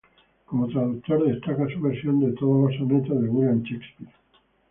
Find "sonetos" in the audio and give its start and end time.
2.79-3.21